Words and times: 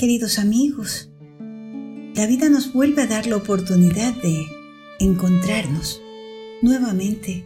queridos 0.00 0.38
amigos, 0.38 1.10
la 2.14 2.26
vida 2.26 2.48
nos 2.48 2.72
vuelve 2.72 3.02
a 3.02 3.06
dar 3.06 3.26
la 3.26 3.36
oportunidad 3.36 4.14
de 4.22 4.46
encontrarnos 4.98 6.00
nuevamente 6.62 7.44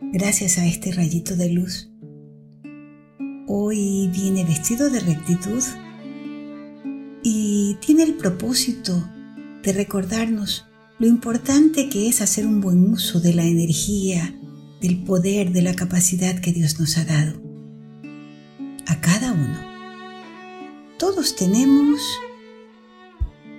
gracias 0.00 0.56
a 0.56 0.66
este 0.66 0.92
rayito 0.92 1.36
de 1.36 1.50
luz. 1.50 1.90
Hoy 3.46 4.08
viene 4.10 4.42
vestido 4.42 4.88
de 4.88 5.00
rectitud 5.00 5.62
y 7.22 7.76
tiene 7.84 8.04
el 8.04 8.14
propósito 8.14 9.06
de 9.62 9.74
recordarnos 9.74 10.64
lo 10.98 11.06
importante 11.06 11.90
que 11.90 12.08
es 12.08 12.22
hacer 12.22 12.46
un 12.46 12.62
buen 12.62 12.90
uso 12.90 13.20
de 13.20 13.34
la 13.34 13.44
energía, 13.44 14.34
del 14.80 15.04
poder, 15.04 15.52
de 15.52 15.60
la 15.60 15.74
capacidad 15.74 16.40
que 16.40 16.54
Dios 16.54 16.80
nos 16.80 16.96
ha 16.96 17.04
dado. 17.04 17.38
A 18.86 18.98
cada 19.02 19.34
uno. 19.34 19.71
Todos 21.02 21.34
tenemos 21.34 22.00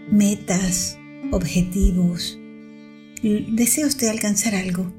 metas, 0.09 0.97
objetivos, 1.29 2.39
deseos 3.21 3.97
de 3.97 4.09
alcanzar 4.09 4.55
algo. 4.55 4.93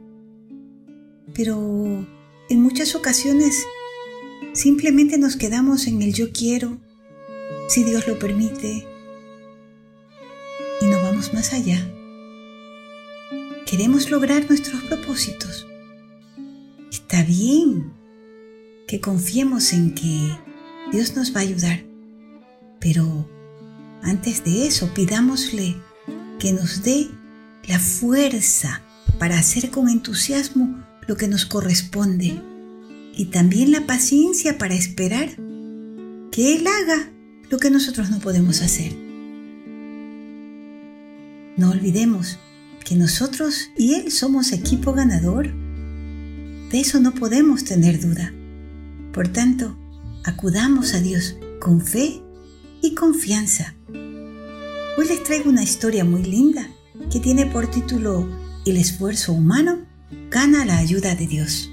Pero 1.33 2.07
en 2.51 2.63
muchas 2.63 2.95
ocasiones 2.97 3.65
simplemente 4.53 5.17
nos 5.17 5.37
quedamos 5.37 5.87
en 5.87 6.03
el 6.03 6.13
yo 6.13 6.33
quiero, 6.33 6.77
si 7.71 7.83
Dios 7.83 8.07
lo 8.07 8.19
permite, 8.19 8.87
y 10.83 10.85
no 10.85 11.01
vamos 11.01 11.33
más 11.33 11.55
allá. 11.55 11.91
Queremos 13.65 14.11
lograr 14.11 14.47
nuestros 14.51 14.83
propósitos. 14.83 15.67
Está 16.93 17.23
bien 17.23 17.95
que 18.87 19.01
confiemos 19.01 19.73
en 19.73 19.95
que 19.95 20.37
Dios 20.93 21.17
nos 21.17 21.35
va 21.35 21.41
a 21.41 21.45
ayudar, 21.45 21.94
pero 22.81 23.29
antes 24.03 24.45
de 24.45 24.67
eso 24.67 24.93
pidámosle 24.95 25.77
que 26.39 26.53
nos 26.53 26.83
dé 26.83 27.09
la 27.67 27.79
fuerza 27.79 28.83
para 29.19 29.39
hacer 29.39 29.71
con 29.71 29.89
entusiasmo 29.89 30.83
lo 31.07 31.17
que 31.17 31.29
nos 31.29 31.47
corresponde 31.47 32.41
y 33.17 33.27
también 33.27 33.73
la 33.73 33.87
paciencia 33.87 34.59
para 34.59 34.75
esperar 34.75 35.31
que 36.31 36.57
Él 36.57 36.67
haga 36.67 37.11
lo 37.51 37.59
que 37.59 37.71
nosotros 37.71 38.11
no 38.11 38.19
podemos 38.19 38.61
hacer. 38.63 38.95
No 41.57 41.71
olvidemos 41.71 42.39
que 42.85 42.97
nosotros 42.97 43.71
y 43.79 43.95
Él 43.95 44.11
somos 44.11 44.53
equipo 44.53 44.93
ganador. 44.93 45.53
De 46.71 46.81
eso 46.81 46.99
no 46.99 47.15
podemos 47.15 47.65
tener 47.65 48.01
duda. 48.01 48.33
Por 49.13 49.29
tanto, 49.29 49.79
acudamos 50.25 50.95
a 50.95 51.01
Dios 51.01 51.37
con 51.61 51.81
fe 51.81 52.24
y 52.85 52.95
confianza. 52.95 53.75
Hoy 54.99 55.09
les 55.09 55.23
traigo 55.23 55.49
una 55.49 55.63
historia 55.63 56.05
muy 56.05 56.23
linda 56.23 56.69
que 57.11 57.19
tiene 57.19 57.47
por 57.47 57.71
título 57.71 58.29
El 58.67 58.77
esfuerzo 58.77 59.33
humano 59.33 59.87
gana 60.31 60.67
la 60.67 60.77
ayuda 60.77 61.15
de 61.15 61.27
Dios. 61.27 61.71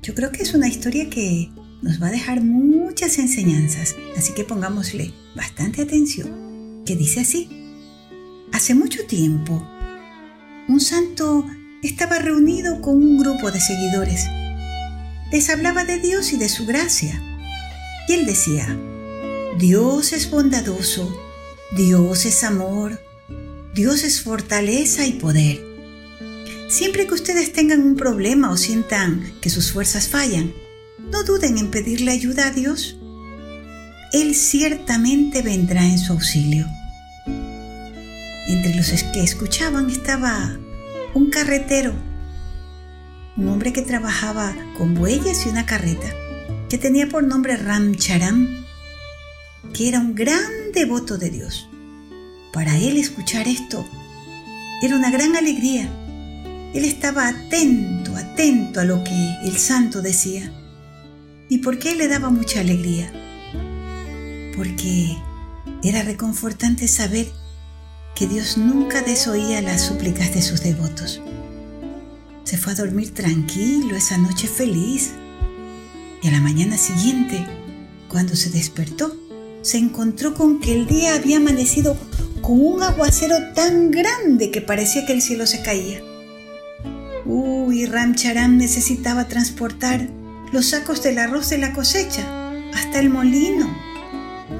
Yo 0.00 0.14
creo 0.14 0.32
que 0.32 0.42
es 0.42 0.54
una 0.54 0.66
historia 0.66 1.10
que 1.10 1.50
nos 1.82 2.02
va 2.02 2.06
a 2.06 2.10
dejar 2.10 2.42
muchas 2.42 3.18
enseñanzas, 3.18 3.96
así 4.16 4.32
que 4.32 4.44
pongámosle 4.44 5.12
bastante 5.36 5.82
atención, 5.82 6.84
que 6.86 6.96
dice 6.96 7.20
así. 7.20 7.50
Hace 8.50 8.74
mucho 8.74 9.04
tiempo, 9.04 9.62
un 10.68 10.80
santo 10.80 11.44
estaba 11.82 12.18
reunido 12.18 12.80
con 12.80 12.94
un 12.94 13.18
grupo 13.18 13.50
de 13.50 13.60
seguidores. 13.60 14.24
Les 15.30 15.50
hablaba 15.50 15.84
de 15.84 15.98
Dios 15.98 16.32
y 16.32 16.38
de 16.38 16.48
su 16.48 16.64
gracia. 16.64 17.22
Y 18.08 18.14
él 18.14 18.24
decía, 18.24 18.74
Dios 19.58 20.12
es 20.12 20.30
bondadoso, 20.30 21.20
Dios 21.72 22.26
es 22.26 22.44
amor, 22.44 23.02
Dios 23.74 24.04
es 24.04 24.20
fortaleza 24.20 25.04
y 25.04 25.14
poder. 25.14 25.60
Siempre 26.68 27.08
que 27.08 27.14
ustedes 27.14 27.52
tengan 27.52 27.82
un 27.82 27.96
problema 27.96 28.52
o 28.52 28.56
sientan 28.56 29.32
que 29.40 29.50
sus 29.50 29.72
fuerzas 29.72 30.06
fallan, 30.06 30.52
no 31.10 31.24
duden 31.24 31.58
en 31.58 31.72
pedirle 31.72 32.12
ayuda 32.12 32.46
a 32.46 32.50
Dios. 32.52 33.00
Él 34.12 34.36
ciertamente 34.36 35.42
vendrá 35.42 35.84
en 35.84 35.98
su 35.98 36.12
auxilio. 36.12 36.64
Entre 37.26 38.76
los 38.76 38.92
que 39.12 39.24
escuchaban 39.24 39.90
estaba 39.90 40.56
un 41.14 41.30
carretero, 41.30 41.94
un 43.36 43.48
hombre 43.48 43.72
que 43.72 43.82
trabajaba 43.82 44.54
con 44.76 44.94
bueyes 44.94 45.46
y 45.46 45.48
una 45.48 45.66
carreta, 45.66 46.14
que 46.68 46.78
tenía 46.78 47.08
por 47.08 47.24
nombre 47.24 47.56
Ram 47.56 47.96
Charam, 47.96 48.57
que 49.72 49.88
era 49.88 50.00
un 50.00 50.14
gran 50.14 50.72
devoto 50.72 51.18
de 51.18 51.30
Dios. 51.30 51.68
Para 52.52 52.76
él 52.76 52.96
escuchar 52.96 53.46
esto 53.46 53.84
era 54.82 54.96
una 54.96 55.10
gran 55.10 55.36
alegría. 55.36 55.88
Él 56.74 56.84
estaba 56.84 57.28
atento, 57.28 58.14
atento 58.16 58.80
a 58.80 58.84
lo 58.84 59.02
que 59.04 59.34
el 59.44 59.56
santo 59.58 60.02
decía. 60.02 60.52
¿Y 61.48 61.58
por 61.58 61.78
qué 61.78 61.94
le 61.94 62.08
daba 62.08 62.30
mucha 62.30 62.60
alegría? 62.60 63.10
Porque 64.56 65.16
era 65.82 66.02
reconfortante 66.02 66.88
saber 66.88 67.26
que 68.14 68.26
Dios 68.26 68.58
nunca 68.58 69.02
desoía 69.02 69.62
las 69.62 69.82
súplicas 69.82 70.34
de 70.34 70.42
sus 70.42 70.62
devotos. 70.62 71.20
Se 72.44 72.56
fue 72.56 72.72
a 72.72 72.76
dormir 72.76 73.14
tranquilo 73.14 73.94
esa 73.94 74.18
noche 74.18 74.48
feliz 74.48 75.12
y 76.22 76.28
a 76.28 76.30
la 76.32 76.40
mañana 76.40 76.76
siguiente, 76.76 77.46
cuando 78.08 78.34
se 78.34 78.50
despertó, 78.50 79.16
se 79.62 79.78
encontró 79.78 80.34
con 80.34 80.60
que 80.60 80.74
el 80.74 80.86
día 80.86 81.14
había 81.14 81.38
amanecido 81.38 81.96
con 82.40 82.60
un 82.64 82.82
aguacero 82.82 83.36
tan 83.54 83.90
grande 83.90 84.50
que 84.50 84.60
parecía 84.60 85.04
que 85.06 85.12
el 85.12 85.22
cielo 85.22 85.46
se 85.46 85.62
caía. 85.62 86.02
Uy, 87.24 87.86
Ramcharam 87.86 88.56
necesitaba 88.56 89.28
transportar 89.28 90.08
los 90.52 90.66
sacos 90.66 91.02
del 91.02 91.18
arroz 91.18 91.50
de 91.50 91.58
la 91.58 91.72
cosecha 91.72 92.52
hasta 92.74 93.00
el 93.00 93.10
molino, 93.10 93.68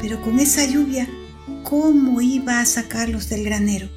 pero 0.02 0.20
con 0.20 0.38
esa 0.38 0.64
lluvia 0.66 1.08
cómo 1.62 2.20
iba 2.20 2.60
a 2.60 2.66
sacarlos 2.66 3.28
del 3.28 3.44
granero. 3.44 3.88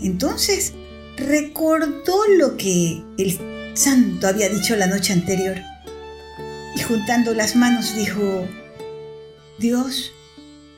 Entonces 0.00 0.72
recordó 1.16 2.26
lo 2.38 2.56
que 2.56 3.02
el 3.18 3.38
santo 3.74 4.26
había 4.26 4.48
dicho 4.48 4.74
la 4.76 4.86
noche 4.86 5.12
anterior 5.12 5.56
y 6.76 6.80
juntando 6.80 7.34
las 7.34 7.56
manos 7.56 7.94
dijo, 7.94 8.46
Dios, 9.60 10.14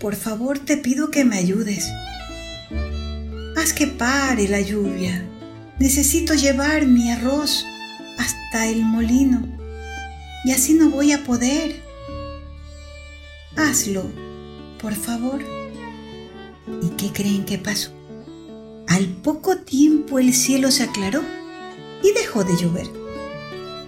por 0.00 0.16
favor 0.16 0.58
te 0.58 0.76
pido 0.76 1.12
que 1.12 1.24
me 1.24 1.38
ayudes. 1.38 1.88
Haz 3.56 3.72
que 3.72 3.86
pare 3.86 4.48
la 4.48 4.60
lluvia. 4.60 5.24
Necesito 5.78 6.34
llevar 6.34 6.88
mi 6.88 7.12
arroz 7.12 7.64
hasta 8.18 8.66
el 8.66 8.82
molino 8.82 9.46
y 10.44 10.50
así 10.50 10.74
no 10.74 10.90
voy 10.90 11.12
a 11.12 11.22
poder. 11.22 11.80
Hazlo, 13.54 14.10
por 14.80 14.94
favor. 14.94 15.44
¿Y 16.82 16.88
qué 16.96 17.12
creen 17.12 17.44
que 17.44 17.58
pasó? 17.58 17.92
Al 18.88 19.06
poco 19.06 19.58
tiempo 19.58 20.18
el 20.18 20.34
cielo 20.34 20.72
se 20.72 20.82
aclaró 20.82 21.22
y 22.02 22.10
dejó 22.14 22.42
de 22.42 22.56
llover. 22.56 22.88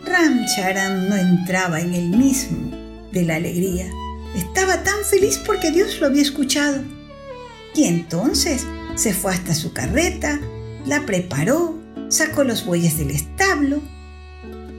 Ramcharan 0.04 1.08
no 1.08 1.16
entraba 1.16 1.80
en 1.80 1.94
el 1.94 2.10
mismo 2.10 2.70
de 3.10 3.24
la 3.24 3.34
alegría. 3.34 3.90
Estaba 4.34 4.82
tan 4.82 5.04
feliz 5.04 5.38
porque 5.38 5.70
Dios 5.70 6.00
lo 6.00 6.06
había 6.06 6.22
escuchado. 6.22 6.82
Y 7.74 7.84
entonces 7.84 8.66
se 8.94 9.12
fue 9.12 9.32
hasta 9.32 9.54
su 9.54 9.72
carreta, 9.72 10.40
la 10.86 11.06
preparó, 11.06 11.78
sacó 12.08 12.44
los 12.44 12.64
bueyes 12.64 12.98
del 12.98 13.10
establo, 13.10 13.80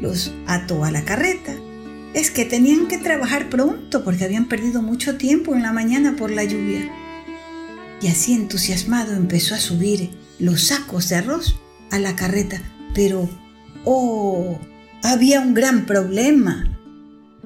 los 0.02 0.34
ató 0.48 0.84
a 0.84 0.92
la 0.92 1.04
carreta. 1.04 1.54
Es 2.14 2.32
que 2.32 2.46
tenían 2.46 2.88
que 2.88 2.98
trabajar 2.98 3.50
pronto 3.50 4.04
porque 4.04 4.24
habían 4.24 4.48
perdido 4.48 4.82
mucho 4.82 5.18
tiempo 5.18 5.54
en 5.54 5.64
la 5.64 5.74
mañana 5.74 6.16
por 6.16 6.32
la 6.32 6.46
lluvia 6.46 6.90
y 8.02 8.08
así 8.08 8.34
entusiasmado 8.34 9.16
empezó 9.16 9.56
a 9.56 9.60
subir 9.60 10.12
los 10.38 10.68
sacos 10.68 11.10
de 11.10 11.16
arroz 11.16 11.60
a 11.92 12.00
la 12.00 12.16
carreta. 12.16 12.62
Pero, 12.94 13.30
oh, 13.84 14.60
había 15.02 15.40
un 15.40 15.54
gran 15.54 15.86
problema. 15.86 16.72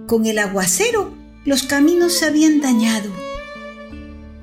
Con 0.07 0.25
el 0.25 0.39
aguacero 0.39 1.16
los 1.45 1.63
caminos 1.63 2.13
se 2.13 2.25
habían 2.25 2.62
dañado. 2.62 3.09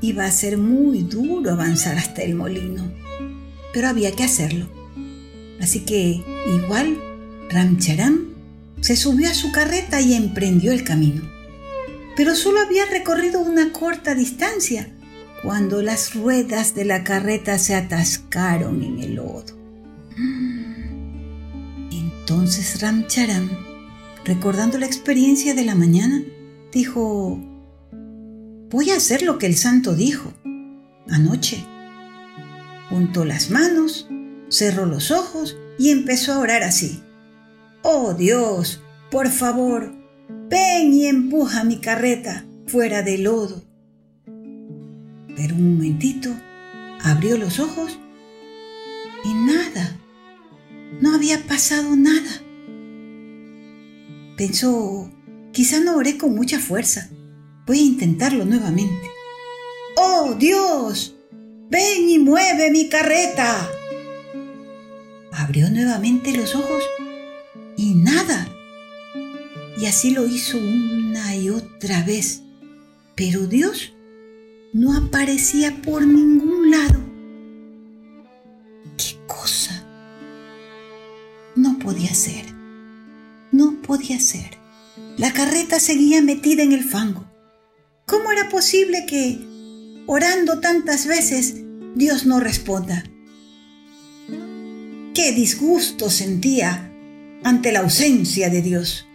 Iba 0.01 0.25
a 0.25 0.31
ser 0.31 0.59
muy 0.59 1.03
duro 1.03 1.53
avanzar 1.53 1.97
hasta 1.97 2.23
el 2.23 2.35
molino, 2.35 2.91
pero 3.73 3.89
había 3.89 4.13
que 4.13 4.25
hacerlo. 4.25 4.69
Así 5.61 5.81
que, 5.81 6.23
igual, 6.55 6.99
Ramcharam 7.51 8.29
se 8.81 8.97
subió 8.97 9.31
a 9.31 9.35
su 9.35 9.53
carreta 9.53 10.01
y 10.01 10.15
emprendió 10.15 10.73
el 10.73 10.85
camino. 10.85 11.23
Pero 12.17 12.35
solo 12.35 12.61
había 12.61 12.87
recorrido 12.87 13.41
una 13.41 13.73
corta 13.73 14.15
distancia 14.15 14.91
cuando 15.43 15.83
las 15.83 16.15
ruedas 16.15 16.75
de 16.75 16.85
la 16.85 17.05
carreta 17.05 17.59
se 17.59 17.75
atascaron 17.75 18.83
en 18.83 18.99
el 19.01 19.15
lodo. 19.17 19.45
Entonces 21.91 22.81
Ramcharam, 22.81 23.51
recordando 24.25 24.79
la 24.79 24.87
experiencia 24.87 25.55
de 25.55 25.65
la 25.65 25.75
mañana, 25.75 26.23
dijo, 26.73 27.41
voy 28.71 28.91
a 28.91 28.97
hacer 28.97 29.23
lo 29.23 29.39
que 29.39 29.47
el 29.47 29.57
santo 29.57 29.95
dijo. 29.95 30.33
Anoche 31.09 31.65
juntó 32.89 33.25
las 33.25 33.51
manos, 33.51 34.09
cerró 34.49 34.87
los 34.87 35.11
ojos 35.11 35.57
y 35.79 35.91
empezó 35.91 36.33
a 36.33 36.39
orar 36.39 36.63
así. 36.63 37.03
Oh 37.83 38.15
Dios, 38.15 38.83
por 39.11 39.29
favor, 39.29 39.93
ven 40.49 40.93
y 40.93 41.07
empuja 41.07 41.65
mi 41.65 41.79
carreta 41.79 42.45
fuera 42.67 43.03
del 43.03 43.25
lodo. 43.25 43.63
Pero 44.25 45.55
un 45.55 45.75
momentito 45.75 46.31
abrió 47.03 47.37
los 47.37 47.61
ojos 47.61 47.99
y 49.25 49.35
nada, 49.35 49.97
no 51.01 51.15
había 51.15 51.47
pasado 51.47 51.95
nada. 51.97 52.31
Pensó, 54.37 55.11
quizá 55.57 55.81
no 55.81 55.97
oré 55.97 56.19
con 56.19 56.35
mucha 56.35 56.61
fuerza. 56.61 57.09
Voy 57.67 57.79
a 57.79 57.83
intentarlo 57.85 58.45
nuevamente. 58.45 59.11
¡Oh, 59.97 60.37
Dios! 60.39 61.17
¡Ven 61.71 62.11
y 62.11 62.19
mueve 62.19 62.71
mi 62.71 62.91
carreta! 62.91 63.67
Abrió 65.33 65.71
nuevamente 65.71 66.37
los 66.37 66.55
ojos 66.55 66.83
y 67.75 67.95
nada. 67.95 68.47
Y 69.79 69.87
así 69.87 70.11
lo 70.11 70.27
hizo 70.27 70.59
una 70.59 71.35
y 71.35 71.49
otra 71.49 72.03
vez. 72.03 72.43
Pero 73.15 73.47
Dios 73.47 73.95
no 74.75 74.95
aparecía 74.95 75.75
por 75.81 76.07
ningún 76.07 76.71
lado. 76.71 77.01
¿Qué 78.99 79.17
cosa? 79.27 79.87
No 81.55 81.79
podía 81.79 82.13
ser. 82.13 82.45
No 83.53 83.81
podía 83.81 84.21
ser. 84.21 84.66
La 85.17 85.33
carreta 85.33 85.81
seguía 85.81 86.23
metida 86.23 86.63
en 86.63 86.73
el 86.73 86.85
fango. 86.85 87.27
¿Cómo 88.07 88.31
era 88.33 88.49
posible 88.49 89.05
que, 89.07 89.39
orando 90.07 90.61
tantas 90.61 91.07
veces, 91.07 91.57
Dios 91.95 92.27
no 92.27 92.41
responda? 92.41 93.05
Qué 95.15 95.33
disgusto 95.33 96.11
sentía 96.11 96.93
ante 97.43 97.73
la 97.73 97.81
ausencia 97.81 98.51
de 98.51 98.63
Dios. 98.63 99.07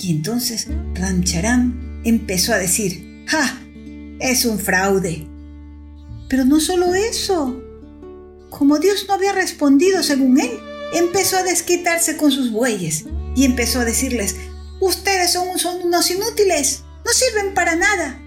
Y 0.00 0.10
entonces 0.10 0.68
Ramcharam 0.94 2.02
empezó 2.04 2.52
a 2.52 2.58
decir, 2.58 3.24
¡Ja! 3.26 3.60
Es 4.20 4.44
un 4.44 4.58
fraude. 4.58 5.26
Pero 6.28 6.44
no 6.44 6.60
solo 6.60 6.94
eso. 6.94 7.62
Como 8.50 8.78
Dios 8.78 9.06
no 9.06 9.14
había 9.14 9.32
respondido 9.32 10.02
según 10.02 10.40
él, 10.40 10.50
empezó 10.92 11.36
a 11.36 11.42
desquitarse 11.42 12.16
con 12.16 12.30
sus 12.30 12.50
bueyes 12.50 13.04
y 13.36 13.44
empezó 13.44 13.80
a 13.80 13.84
decirles, 13.84 14.36
ustedes 14.80 15.32
son, 15.32 15.58
son 15.58 15.82
unos 15.82 16.10
inútiles, 16.10 16.84
no 17.04 17.12
sirven 17.12 17.54
para 17.54 17.76
nada. 17.76 18.20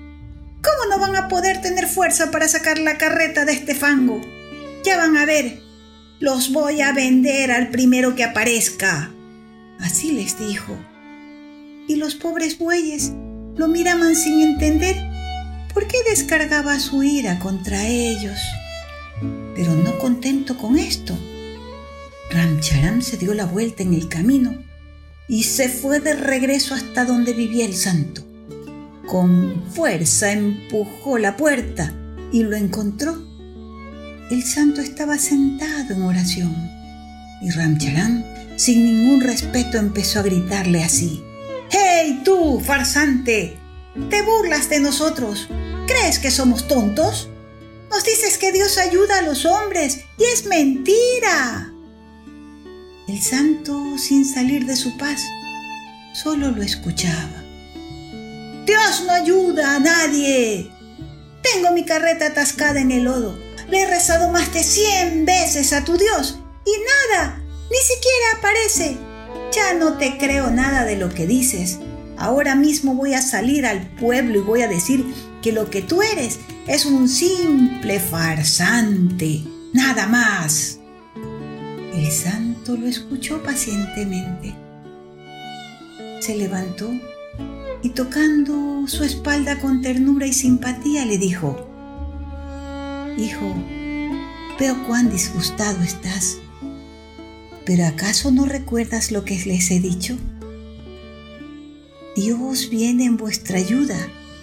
¿Cómo 0.64 0.90
no 0.90 1.00
van 1.00 1.16
a 1.16 1.28
poder 1.28 1.62
tener 1.62 1.88
fuerza 1.88 2.30
para 2.32 2.48
sacar 2.48 2.78
la 2.78 2.98
carreta 2.98 3.46
de 3.46 3.54
este 3.54 3.74
fango? 3.74 4.22
Ya 4.84 4.98
van 4.98 5.18
a 5.18 5.26
ver, 5.26 5.62
los 6.20 6.52
voy 6.52 6.82
a 6.82 6.94
vender 6.94 7.52
al 7.52 7.70
primero 7.70 8.16
que 8.16 8.24
aparezca. 8.24 9.12
Así 9.80 10.12
les 10.12 10.38
dijo. 10.38 10.78
Y 11.88 11.96
los 11.96 12.16
pobres 12.16 12.60
bueyes 12.60 13.12
lo 13.56 13.68
miraban 13.68 14.16
sin 14.16 14.42
entender 14.42 14.96
por 15.74 15.88
qué 15.88 15.98
descargaba 16.08 16.80
su 16.80 17.02
ira 17.02 17.40
contra 17.40 17.88
ellos. 17.88 18.40
Pero 19.56 19.74
no 19.74 19.98
contento 19.98 20.58
con 20.58 20.78
esto, 20.78 21.18
Ramcharam 22.30 23.02
se 23.02 23.18
dio 23.18 23.34
la 23.34 23.46
vuelta 23.46 23.84
en 23.84 23.94
el 23.94 24.08
camino 24.08 24.71
y 25.32 25.44
se 25.44 25.70
fue 25.70 26.02
de 26.02 26.14
regreso 26.14 26.76
hasta 26.76 27.06
donde 27.06 27.32
vivía 27.32 27.66
el 27.66 27.74
santo. 27.74 28.22
Con 29.08 29.64
fuerza 29.74 30.34
empujó 30.34 31.18
la 31.18 31.38
puerta 31.38 31.96
y 32.34 32.44
lo 32.44 32.58
encontró. 32.58 33.18
El 34.30 34.44
santo 34.44 34.82
estaba 34.82 35.18
sentado 35.18 35.94
en 35.94 36.02
oración 36.02 36.54
y 37.42 37.50
Ramcharam, 37.50 38.26
sin 38.58 38.84
ningún 38.84 39.22
respeto, 39.22 39.78
empezó 39.78 40.20
a 40.20 40.24
gritarle 40.24 40.84
así. 40.84 41.24
¡Hey 41.70 42.24
tú, 42.26 42.60
farsante! 42.60 43.58
¿Te 44.10 44.22
burlas 44.24 44.70
de 44.70 44.82
nosotros? 44.82 45.48
¿Crees 45.88 46.20
que 46.20 46.30
somos 46.30 46.68
tontos? 46.68 47.30
Nos 47.90 48.04
dices 48.04 48.38
que 48.38 48.52
Dios 48.52 48.78
ayuda 48.78 49.20
a 49.20 49.22
los 49.22 49.46
hombres 49.46 50.02
y 50.18 50.26
es 50.26 50.46
mentira. 50.46 51.71
El 53.12 53.22
santo, 53.22 53.98
sin 53.98 54.24
salir 54.24 54.66
de 54.66 54.78
su 54.78 54.96
paz, 54.96 55.22
solo 56.14 56.50
lo 56.50 56.64
escuchaba. 56.64 57.44
Dios 58.66 59.04
no 59.06 59.12
ayuda 59.12 59.76
a 59.76 59.80
nadie. 59.80 60.72
Tengo 61.42 61.72
mi 61.74 61.84
carreta 61.84 62.28
atascada 62.28 62.80
en 62.80 62.90
el 62.90 63.04
lodo. 63.04 63.38
Le 63.70 63.82
he 63.82 63.86
rezado 63.86 64.32
más 64.32 64.54
de 64.54 64.64
cien 64.64 65.26
veces 65.26 65.74
a 65.74 65.84
tu 65.84 65.98
Dios 65.98 66.40
y 66.66 66.72
nada, 67.12 67.44
ni 67.70 67.78
siquiera 67.80 68.38
aparece. 68.38 68.98
Ya 69.52 69.74
no 69.74 69.98
te 69.98 70.18
creo 70.18 70.50
nada 70.50 70.86
de 70.86 70.96
lo 70.96 71.10
que 71.10 71.28
dices. 71.28 71.80
Ahora 72.18 72.56
mismo 72.56 72.96
voy 72.96 73.14
a 73.14 73.22
salir 73.22 73.66
al 73.66 73.88
pueblo 73.98 74.40
y 74.40 74.42
voy 74.42 74.62
a 74.62 74.70
decir 74.70 75.06
que 75.42 75.52
lo 75.52 75.70
que 75.70 75.82
tú 75.82 76.02
eres 76.02 76.40
es 76.66 76.86
un 76.86 77.10
simple 77.10 78.00
farsante, 78.00 79.44
nada 79.74 80.08
más. 80.08 80.80
El 81.94 82.10
santo 82.10 82.51
lo 82.68 82.88
escuchó 82.88 83.42
pacientemente. 83.44 84.56
Se 86.20 86.36
levantó 86.36 86.90
y 87.84 87.90
tocando 87.90 88.88
su 88.88 89.04
espalda 89.04 89.60
con 89.60 89.82
ternura 89.82 90.28
y 90.28 90.34
simpatía 90.34 91.06
le 91.06 91.18
dijo, 91.18 91.68
Hijo, 93.18 93.54
veo 94.60 94.76
cuán 94.88 95.10
disgustado 95.10 95.82
estás, 95.82 96.38
pero 97.66 97.86
¿acaso 97.88 98.32
no 98.32 98.46
recuerdas 98.46 99.12
lo 99.12 99.26
que 99.26 99.44
les 99.46 99.72
he 99.72 99.80
dicho? 99.80 100.18
Dios 102.16 102.70
viene 102.70 103.06
en 103.06 103.18
vuestra 103.18 103.58
ayuda 103.58 103.98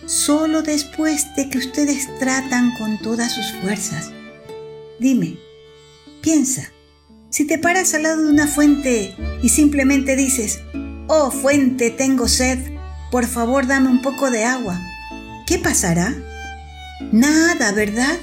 solo 0.06 0.62
después 0.62 1.26
de 1.36 1.48
que 1.48 1.58
ustedes 1.58 2.08
tratan 2.18 2.76
con 2.78 2.98
todas 2.98 3.32
sus 3.32 3.52
fuerzas. 3.60 4.10
Dime, 4.98 5.36
piensa, 6.22 6.72
si 7.38 7.44
te 7.44 7.56
paras 7.56 7.94
al 7.94 8.02
lado 8.02 8.25
de 8.25 8.32
una 8.32 8.49
fuente 8.49 9.14
y 9.44 9.50
simplemente 9.50 10.17
dices, 10.17 10.58
oh 11.06 11.31
fuente, 11.31 11.93
tengo 11.93 12.26
sed, 12.26 12.58
por 13.12 13.26
favor 13.26 13.68
dame 13.68 13.88
un 13.88 14.02
poco 14.02 14.33
de 14.33 14.42
agua, 14.42 14.76
¿qué 15.47 15.57
pasará? 15.57 16.16
Nada, 17.12 17.71
¿verdad? 17.71 18.18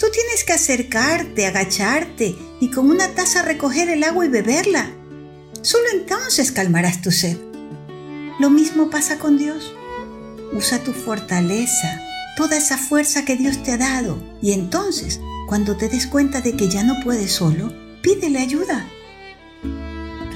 Tú 0.00 0.06
tienes 0.12 0.42
que 0.42 0.52
acercarte, 0.52 1.46
agacharte 1.46 2.34
y 2.58 2.72
con 2.72 2.90
una 2.90 3.06
taza 3.14 3.42
recoger 3.42 3.88
el 3.88 4.02
agua 4.02 4.26
y 4.26 4.30
beberla. 4.30 4.90
Solo 5.62 5.84
entonces 5.92 6.50
calmarás 6.50 7.02
tu 7.02 7.12
sed. 7.12 7.38
Lo 8.40 8.50
mismo 8.50 8.90
pasa 8.90 9.16
con 9.16 9.38
Dios. 9.38 9.72
Usa 10.52 10.80
tu 10.80 10.92
fortaleza, 10.92 12.02
toda 12.36 12.56
esa 12.56 12.78
fuerza 12.78 13.24
que 13.24 13.36
Dios 13.36 13.62
te 13.62 13.70
ha 13.70 13.78
dado 13.78 14.20
y 14.42 14.54
entonces, 14.54 15.20
cuando 15.46 15.76
te 15.76 15.88
des 15.88 16.08
cuenta 16.08 16.40
de 16.40 16.56
que 16.56 16.68
ya 16.68 16.82
no 16.82 16.94
puedes 17.04 17.30
solo, 17.30 17.83
pídele 18.04 18.38
ayuda. 18.38 18.86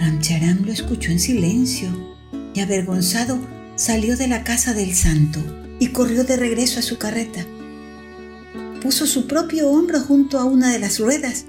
Ramcharam 0.01 0.65
lo 0.65 0.73
escuchó 0.73 1.11
en 1.11 1.21
silencio 1.21 1.91
y 2.55 2.61
avergonzado 2.61 3.39
salió 3.77 4.17
de 4.17 4.27
la 4.27 4.43
casa 4.43 4.73
del 4.73 4.95
santo 4.95 5.39
y 5.79 5.89
corrió 5.89 6.25
de 6.25 6.39
regreso 6.39 6.81
a 6.81 6.83
su 6.83 6.97
carreta. 6.97 7.45
Puso 8.81 9.07
su 9.07 9.27
propio 9.27 9.69
hombro 9.69 10.01
junto 10.01 10.39
a 10.39 10.45
una 10.45 10.73
de 10.73 10.79
las 10.79 10.99
ruedas 10.99 11.45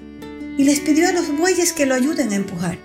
y 0.58 0.64
les 0.64 0.80
pidió 0.80 1.08
a 1.08 1.12
los 1.12 1.34
bueyes 1.38 1.72
que 1.72 1.86
lo 1.86 1.94
ayuden 1.94 2.32
a 2.32 2.36
empujar. 2.36 2.78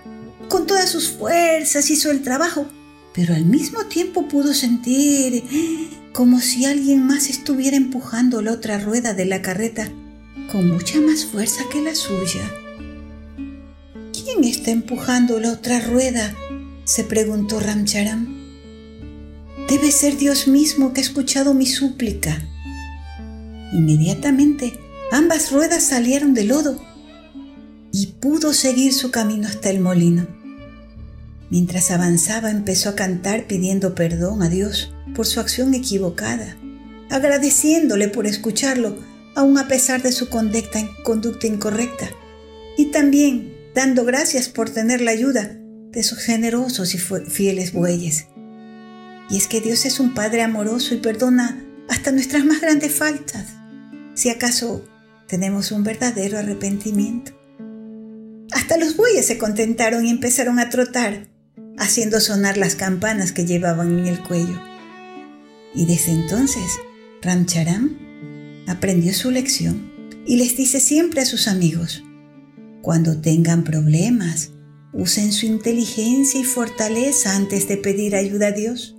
Con 0.48 0.66
todas 0.66 0.90
sus 0.90 1.10
fuerzas 1.10 1.90
hizo 1.92 2.12
el 2.12 2.22
trabajo, 2.22 2.66
pero 3.14 3.36
al 3.36 3.44
mismo 3.44 3.84
tiempo 3.88 4.30
pudo 4.30 4.54
sentir 4.54 5.44
como 6.14 6.40
si 6.40 6.64
alguien 6.64 7.06
más 7.06 7.30
estuviera 7.30 7.76
empujando 7.76 8.42
la 8.42 8.54
otra 8.54 8.80
rueda 8.80 9.14
de 9.14 9.26
la 9.26 9.42
carreta 9.42 9.90
con 10.50 10.70
mucha 10.70 11.02
más 11.02 11.26
fuerza 11.26 11.64
que 11.70 11.82
la 11.82 11.96
suya. 11.96 12.50
¿Quién 14.36 14.52
está 14.52 14.72
empujando 14.72 15.40
la 15.40 15.54
otra 15.54 15.80
rueda? 15.80 16.36
se 16.84 17.06
preguntó 17.06 17.62
Ramcharam. 17.62 18.28
Debe 19.70 19.92
ser 19.92 20.18
Dios 20.18 20.50
mismo 20.50 20.92
que 20.92 21.00
ha 21.00 21.04
escuchado 21.04 21.54
mi 21.54 21.66
súplica. 21.66 22.46
Inmediatamente 23.72 24.78
ambas 25.12 25.54
ruedas 25.54 25.84
salieron 25.84 26.34
del 26.34 26.50
lodo 26.50 26.84
y 27.94 28.08
pudo 28.08 28.54
seguir 28.54 28.94
su 28.94 29.10
camino 29.10 29.48
hasta 29.48 29.70
el 29.70 29.80
molino. 29.80 30.28
Mientras 31.50 31.90
avanzaba 31.92 32.52
empezó 32.52 32.90
a 32.90 32.96
cantar 32.96 33.48
pidiendo 33.48 33.96
perdón 33.96 34.44
a 34.44 34.50
Dios 34.50 34.92
por 35.16 35.28
su 35.28 35.40
acción 35.40 35.74
equivocada, 35.74 36.58
agradeciéndole 37.10 38.10
por 38.10 38.28
escucharlo 38.28 38.98
aun 39.34 39.58
a 39.58 39.70
pesar 39.70 40.02
de 40.02 40.12
su 40.12 40.28
conducta, 40.28 40.82
conducta 41.04 41.48
incorrecta, 41.48 42.10
y 42.78 42.88
también 42.88 43.55
dando 43.76 44.06
gracias 44.06 44.48
por 44.48 44.70
tener 44.70 45.02
la 45.02 45.12
ayuda 45.12 45.52
de 45.92 46.02
sus 46.02 46.20
generosos 46.20 46.96
y 46.96 46.98
fieles 46.98 47.74
bueyes. 47.74 48.28
Y 49.30 49.38
es 49.38 49.48
que 49.48 49.60
Dios 49.60 49.86
es 49.86 50.00
un 50.00 50.14
Padre 50.14 50.44
amoroso 50.44 50.96
y 50.96 50.98
perdona 50.98 51.62
hasta 51.90 52.14
nuestras 52.14 52.46
más 52.46 52.62
grandes 52.62 52.94
faltas, 52.94 53.48
si 54.14 54.30
acaso 54.30 54.86
tenemos 55.28 55.74
un 55.74 55.84
verdadero 55.84 56.40
arrepentimiento. 56.40 57.34
Hasta 58.54 58.78
los 58.78 58.96
bueyes 58.96 59.26
se 59.26 59.38
contentaron 59.38 60.06
y 60.06 60.10
empezaron 60.10 60.58
a 60.60 60.70
trotar, 60.70 61.28
haciendo 61.78 62.22
sonar 62.22 62.56
las 62.56 62.76
campanas 62.76 63.34
que 63.34 63.46
llevaban 63.46 64.00
en 64.00 64.08
el 64.08 64.24
cuello. 64.24 64.62
Y 65.74 65.86
desde 65.86 66.14
entonces, 66.14 66.64
Ramcharam 67.22 67.98
aprendió 68.68 69.14
su 69.14 69.32
lección 69.32 69.92
y 70.26 70.38
les 70.38 70.56
dice 70.56 70.80
siempre 70.80 71.22
a 71.22 71.26
sus 71.26 71.50
amigos, 71.50 72.05
cuando 72.86 73.20
tengan 73.20 73.64
problemas, 73.64 74.52
usen 74.94 75.32
su 75.32 75.48
inteligencia 75.48 76.40
y 76.40 76.44
fortaleza 76.44 77.36
antes 77.36 77.68
de 77.68 77.78
pedir 77.78 78.16
ayuda 78.16 78.50
a 78.50 78.52
Dios. 78.52 78.96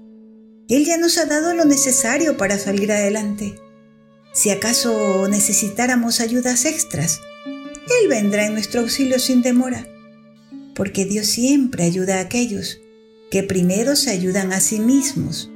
Él 0.68 0.84
ya 0.84 0.98
nos 0.98 1.18
ha 1.18 1.26
dado 1.26 1.54
lo 1.54 1.64
necesario 1.64 2.36
para 2.36 2.58
salir 2.58 2.90
adelante. 2.90 3.54
Si 4.32 4.50
acaso 4.50 5.28
necesitáramos 5.28 6.18
ayudas 6.18 6.64
extras, 6.64 7.20
Él 7.46 8.08
vendrá 8.08 8.46
en 8.46 8.54
nuestro 8.54 8.80
auxilio 8.80 9.20
sin 9.20 9.40
demora, 9.40 9.86
porque 10.74 11.04
Dios 11.04 11.28
siempre 11.28 11.84
ayuda 11.84 12.16
a 12.16 12.22
aquellos 12.22 12.80
que 13.30 13.44
primero 13.44 13.94
se 13.94 14.10
ayudan 14.10 14.52
a 14.52 14.58
sí 14.58 14.80
mismos 14.80 15.48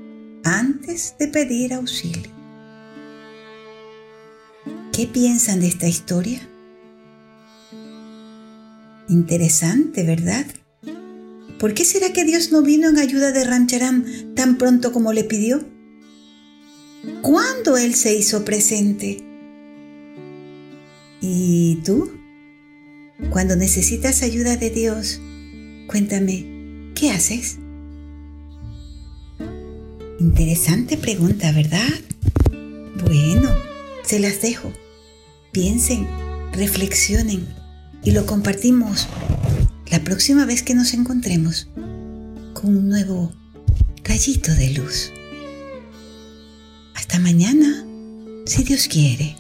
antes 0.44 1.16
de 1.18 1.26
pedir 1.26 1.74
auxilio. 1.74 2.30
¿Qué 4.92 5.08
piensan 5.08 5.58
de 5.58 5.66
esta 5.66 5.88
historia? 5.88 6.49
Interesante, 9.10 10.04
¿verdad? 10.04 10.46
¿Por 11.58 11.74
qué 11.74 11.84
será 11.84 12.12
que 12.12 12.24
Dios 12.24 12.52
no 12.52 12.62
vino 12.62 12.88
en 12.88 12.96
ayuda 12.96 13.32
de 13.32 13.42
Ramcharam 13.42 14.04
tan 14.36 14.56
pronto 14.56 14.92
como 14.92 15.12
le 15.12 15.24
pidió? 15.24 15.66
¿Cuándo 17.20 17.76
Él 17.76 17.96
se 17.96 18.14
hizo 18.14 18.44
presente? 18.44 19.20
¿Y 21.20 21.80
tú? 21.84 22.08
Cuando 23.30 23.56
necesitas 23.56 24.22
ayuda 24.22 24.56
de 24.56 24.70
Dios, 24.70 25.20
cuéntame, 25.88 26.92
¿qué 26.94 27.10
haces? 27.10 27.58
Interesante 30.20 30.96
pregunta, 30.96 31.50
¿verdad? 31.50 32.00
Bueno, 33.04 33.50
se 34.04 34.20
las 34.20 34.40
dejo. 34.40 34.72
Piensen, 35.50 36.06
reflexionen 36.52 37.59
y 38.04 38.12
lo 38.12 38.26
compartimos 38.26 39.08
la 39.90 40.02
próxima 40.02 40.44
vez 40.46 40.62
que 40.62 40.74
nos 40.74 40.94
encontremos 40.94 41.68
con 42.54 42.76
un 42.76 42.88
nuevo 42.88 43.32
rayito 44.04 44.54
de 44.54 44.70
luz. 44.70 45.12
Hasta 46.94 47.18
mañana, 47.18 47.84
si 48.46 48.64
Dios 48.64 48.88
quiere. 48.88 49.39